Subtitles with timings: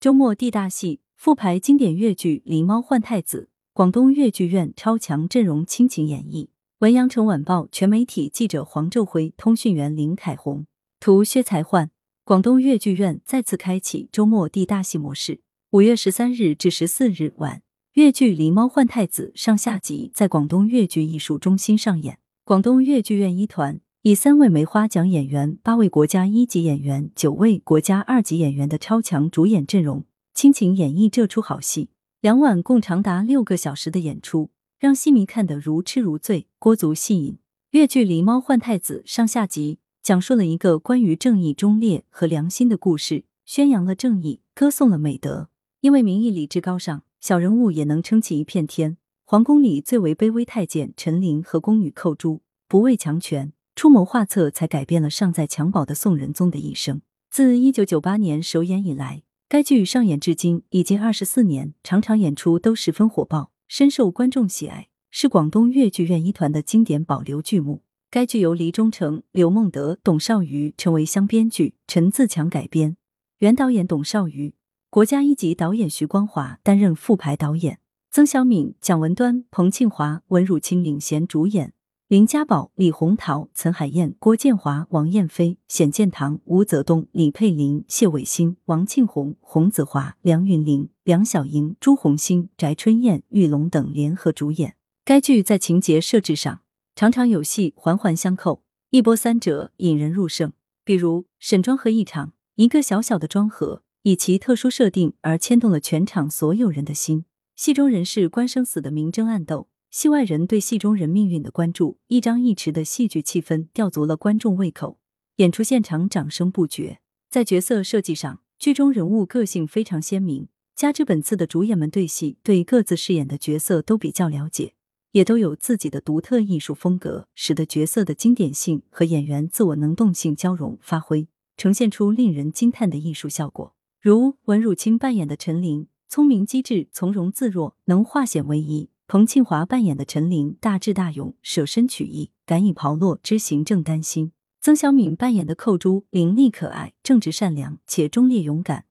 [0.00, 6.50] 周末地大戏复排经典粤剧《狸猫换太子》，广东粤剧院超强阵容倾情演绎。
[6.78, 10.66] 文阳城晚报全媒体记者黄昼辉，通讯员林凯红，
[11.00, 11.90] 图薛才焕。
[12.22, 15.40] 广东粤剧院再次开启周末地大戏模式。
[15.70, 17.62] 五月十三日至十四日晚，
[17.94, 22.20] 粤剧《狸猫换太子》上下集在广东粤剧艺术中心上演。
[22.44, 31.88] 广东粤剧院一团以三位梅花奖演员、八位国家一级演员、九位国家二级演员的超强主演阵容，倾情演绎这出好戏。
[32.20, 34.50] 两晚共长达六个小时的演出。
[34.78, 37.38] 让戏迷看得如痴如醉，郭足戏瘾。
[37.72, 45.48] 越剧《狸猫换太子》上下集讲述了一个关于正义、忠烈和良心的故事，宣扬了正义，歌颂了美德。
[45.80, 48.96] 因为名义理智高尚，小人物也能撑起一片天。
[49.24, 57.00] 皇宫里最为卑微太监陈琳和宫女寇珠，不畏强权，出谋划策，才改变了尚在襁褓的宋仁宗的一生。
[57.30, 63.52] 自一九九八年首演以来，该剧上演至今已经二十四年，场场演出都十分火爆。
[63.68, 67.82] 深受观众喜爱，是广东粤剧院一团的经典保留剧目。
[68.10, 72.96] 该剧由黎忠诚、刘梦德、董少瑜、陈维香编剧，陈自强改编，
[73.38, 74.56] 原导演董少瑜，
[74.90, 77.78] 国家一级导演徐光华担任副排导演，
[78.10, 81.74] 曾小敏、蒋文端、彭庆华、文汝清领衔主演。
[82.08, 94.76] 林家宝、李洪桃、岑海燕、郭建华、王艳飞、冼建堂、吴泽东、李佩林、谢伟新、王庆红、洪子华、梁云玲、梁小莹、朱红星、翟春燕、玉龙等联合主演。
[95.04, 96.62] 该剧在情节设置上
[96.96, 100.54] 常常有戏环环相扣，一波三折，引人入胜。
[100.86, 107.26] 比如沈庄和一场，一个小小的庄河，以其特殊设定而牵动了全场所有人的心。
[107.54, 109.68] 戏中人事关生死的明争暗斗。
[110.00, 115.00] 戏外人对戏中人命运的关注，一张一弛的戏剧气氛吊足了观众胃口。
[115.38, 117.00] 演出现场掌声不绝。
[117.28, 124.74] 在角色设计上，剧中人物个性非常鲜明，加之本次的主演们对戏对各自饰演的角色都比较了解，
[125.10, 131.26] 也都有自己的独特艺术风格，使得角色的经典性和演员自我能动性交融发挥，
[131.56, 133.74] 呈现出令人惊叹的艺术效果。
[134.00, 138.90] 如文汝清扮演的陈琳，聪明机智、从容自若，能化险为夷。
[139.10, 148.84] 彭庆华扮演的陈琳大智大勇，舍身取义，敢以炮烙之行正丹心；曾小敏扮演的寇珠伶俐可爱，正直善良且忠烈勇敢，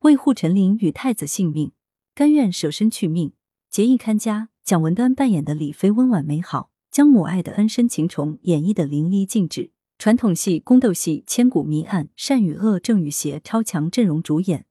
[0.00, 1.72] 为护陈琳与太子性命，
[2.14, 3.32] 甘愿舍身去命，
[3.70, 4.50] 节义看家。
[4.62, 9.70] 蒋文端扮演的李妃温婉美好，将母爱的恩深情重演绎的淋漓尽致。
[9.98, 14.66] 传统戏、宫斗戏千古谜案，善与恶，正与邪，超强阵容主演。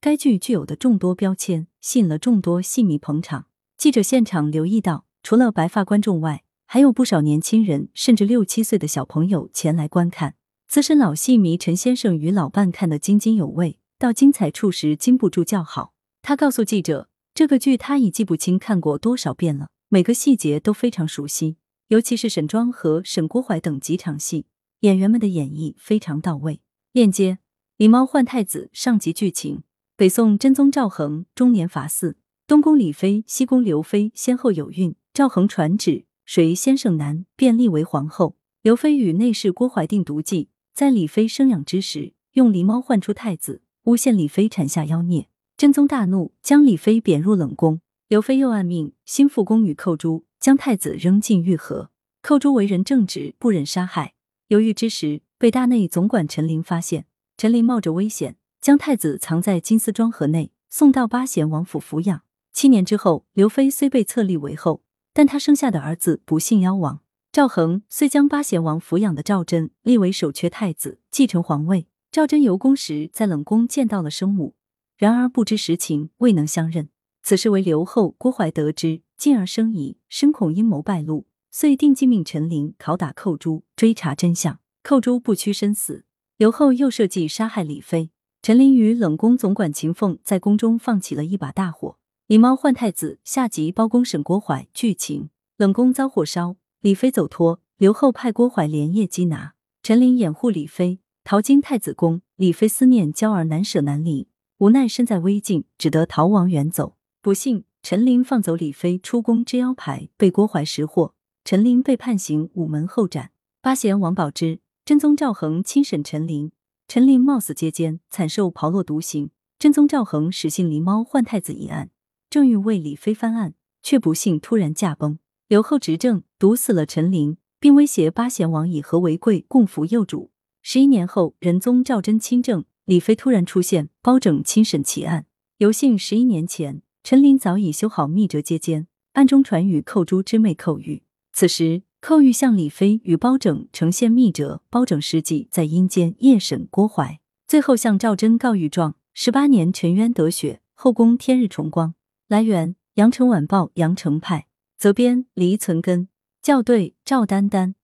[0.00, 3.44] 该剧具有的众多标签，吸引了众多戏迷捧场。
[3.80, 10.34] 记者现场留意到，除了白发观众外，还有不少年轻人，甚至六七岁的小朋友前来观看。
[10.68, 15.94] 资深老戏迷陈先生与老伴看得津津有味，到精彩处时禁不住叫好。
[16.20, 21.56] 他告诉记者，这个剧他已记不清看过多少遍了，每个细节都非常熟悉，
[21.88, 24.44] 尤其是沈庄和沈郭淮等几场戏，
[24.80, 26.60] 演员们的演绎非常到位。
[26.92, 27.38] 链接：
[27.78, 29.62] 狸猫换太子上集剧情：
[29.96, 32.16] 北宋真宗赵恒中年伐嗣。
[32.50, 38.34] 东宫李妃、西宫刘妃先后有孕，赵恒传旨，谁先生男，便立为皇后。
[38.62, 45.28] 刘妃与内侍郭槐定毒计，在李妃生养之时，用狸猫换出太子，诬陷李妃产下妖孽。
[45.56, 47.80] 真宗大怒，将李妃贬入冷宫。
[48.08, 51.90] 刘妃又暗命心腹宫女寇珠将太子扔进御河。
[52.20, 54.14] 寇珠为人正直，不忍杀害。
[54.48, 57.06] 犹豫之时，被大内总管陈琳发现。
[57.36, 62.22] 陈琳冒着危险，将太子藏在金丝庄河内，送到八贤王府抚养。
[62.52, 67.00] 七年之后，刘妃虽被册立为后，但她生下的儿子不幸夭亡。
[67.32, 71.86] 赵恒虽将八贤王抚养的赵祯立为首缺太子，继承皇位。
[72.10, 74.56] 赵祯游宫时在冷宫见到了生母，
[74.98, 76.88] 然而不知实情，未能相认。
[77.22, 84.58] 此事为刘后郭槐得知，进而生疑，深恐阴谋败露，遂定计命陈琳拷打寇珠，追查真相。
[84.82, 86.04] 寇珠不屈身死。
[86.36, 88.10] 刘后又设计杀害李妃。
[88.42, 91.98] 陈琳与冷宫总管秦凤在宫中放起了一把大火。
[92.30, 99.54] 狸猫换太子下集包公审郭槐剧情：冷宫遭火烧，李妃走脱，刘后派郭槐连夜缉拿。
[99.82, 104.28] 陈琳掩护李妃逃进太子宫，李妃思念娇儿难舍难离，
[104.58, 106.94] 无奈身在危境，只得逃亡远走。
[107.20, 113.32] 不幸，陈琳放走李妃出宫之腰牌，被郭槐识获，陈琳被判刑午门后斩。
[113.60, 116.52] 八贤王宝之、真宗赵恒亲审陈琳，
[116.86, 119.30] 陈琳冒死接奸，惨受炮烙毒刑。
[119.58, 121.90] 真宗赵恒始信狸猫换太子一案。
[122.30, 125.18] 正欲为李妃翻案，却不幸突然驾崩。
[125.48, 130.30] 刘后执政，毒死了陈琳，并威胁八贤王以和为贵，共扶幼主。
[130.62, 135.26] 十一年后，仁宗赵祯亲政，李飞突然出现，包拯亲审其案。
[135.58, 141.02] 游幸十一年前，陈琳早已修好密折接间，暗中传与寇珠之妹寇玉。
[141.32, 147.18] 此时，寇玉向李飞与包拯呈现密折，包拯实际在阴间夜审郭槐，
[147.48, 151.94] 最后向赵祯告御状，十八年沉冤得雪，后宫天日重光。
[152.30, 154.46] 来源：羊城晚报羊城派，
[154.78, 156.06] 责编：黎存根，
[156.40, 157.74] 校对：赵丹丹。